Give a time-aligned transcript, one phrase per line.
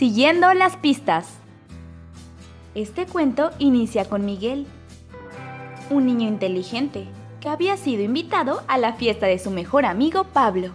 [0.00, 1.28] Siguiendo las pistas.
[2.74, 4.66] Este cuento inicia con Miguel,
[5.90, 7.04] un niño inteligente
[7.38, 10.70] que había sido invitado a la fiesta de su mejor amigo Pablo.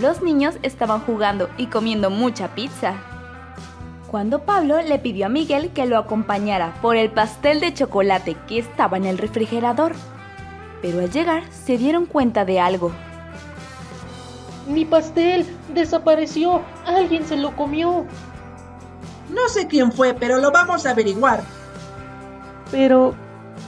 [0.00, 2.94] Los niños estaban jugando y comiendo mucha pizza.
[4.08, 8.60] Cuando Pablo le pidió a Miguel que lo acompañara por el pastel de chocolate que
[8.60, 9.92] estaba en el refrigerador.
[10.82, 12.92] Pero al llegar se dieron cuenta de algo.
[14.68, 16.62] Mi pastel desapareció.
[16.84, 18.04] Alguien se lo comió.
[19.32, 21.40] No sé quién fue, pero lo vamos a averiguar.
[22.70, 23.14] Pero,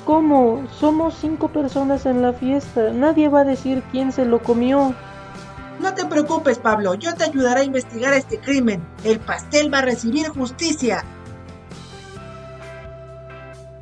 [0.05, 0.66] ¿cómo?
[0.79, 2.93] Somos cinco personas en la fiesta.
[2.93, 4.95] Nadie va a decir quién se lo comió.
[5.80, 6.95] No te preocupes, Pablo.
[6.95, 8.85] Yo te ayudaré a investigar este crimen.
[9.05, 11.05] El pastel va a recibir justicia.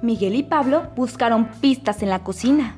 [0.03, 2.77] Miguel y Pablo buscaron pistas en la cocina.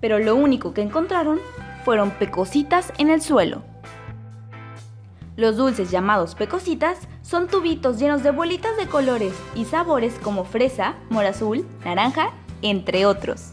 [0.00, 1.38] Pero lo único que encontraron
[1.84, 3.62] fueron pecositas en el suelo.
[5.36, 10.94] Los dulces llamados pecositas son tubitos llenos de bolitas de colores y sabores como fresa,
[11.08, 12.30] mora azul, naranja,
[12.60, 13.52] entre otros.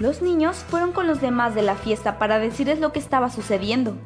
[0.00, 3.96] Los niños fueron con los demás de la fiesta para decirles lo que estaba sucediendo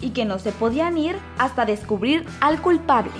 [0.00, 3.10] y que no se podían ir hasta descubrir al culpable.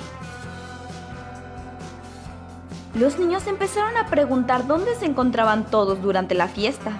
[2.95, 6.92] Los niños empezaron a preguntar dónde se encontraban todos durante la fiesta.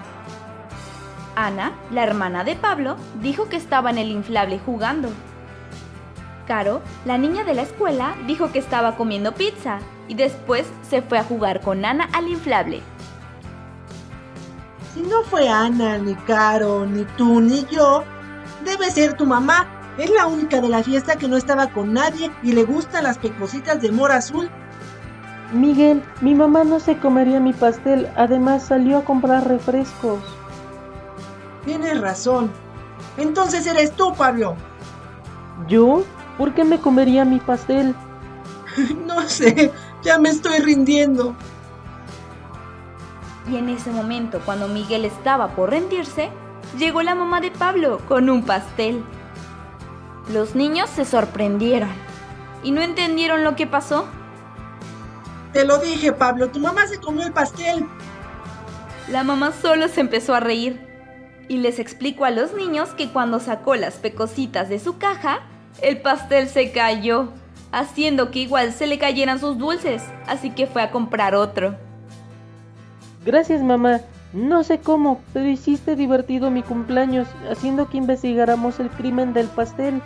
[1.45, 5.09] Ana, la hermana de Pablo, dijo que estaba en el inflable jugando.
[6.47, 11.19] Caro, la niña de la escuela, dijo que estaba comiendo pizza y después se fue
[11.19, 12.81] a jugar con Ana al inflable.
[14.93, 18.03] Si no fue Ana, ni Caro, ni tú, ni yo,
[18.65, 19.67] debe ser tu mamá.
[19.97, 23.17] Es la única de la fiesta que no estaba con nadie y le gustan las
[23.17, 24.49] pecositas de mora azul.
[25.53, 28.09] Miguel, mi mamá no se comería mi pastel.
[28.15, 30.38] Además salió a comprar refrescos.
[31.65, 32.51] Tienes razón.
[33.17, 34.55] Entonces eres tú, Pablo.
[35.67, 36.03] ¿Yo?
[36.37, 37.93] ¿Por qué me comería mi pastel?
[39.05, 39.71] no sé,
[40.01, 41.35] ya me estoy rindiendo.
[43.49, 46.29] Y en ese momento, cuando Miguel estaba por rendirse,
[46.77, 49.03] llegó la mamá de Pablo con un pastel.
[50.31, 51.89] Los niños se sorprendieron
[52.63, 54.05] y no entendieron lo que pasó.
[55.51, 57.85] Te lo dije, Pablo, tu mamá se comió el pastel.
[59.09, 60.88] La mamá solo se empezó a reír
[61.49, 65.39] y les explicó a los niños que cuando sacó las pecositas de su caja,
[65.81, 67.29] el pastel se cayó,
[67.71, 71.75] haciendo que igual se le cayeran sus dulces, así que fue a comprar otro.
[73.25, 73.99] Gracias mamá.
[74.31, 80.03] No sé cómo, pero hiciste divertido mi cumpleaños, haciendo que investigáramos el crimen del pastel.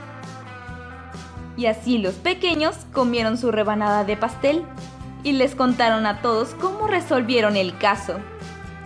[1.57, 4.63] Y así los pequeños comieron su rebanada de pastel
[5.23, 8.15] y les contaron a todos cómo resolvieron el caso,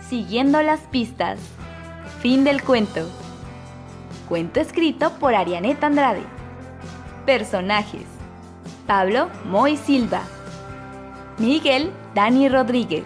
[0.08, 1.38] siguiendo las pistas.
[2.20, 3.08] Fin del cuento.
[4.28, 6.24] Cuento escrito por Arianeta Andrade.
[7.24, 8.06] Personajes.
[8.88, 10.22] Pablo Moy Silva.
[11.38, 13.04] Miguel Dani Rodríguez.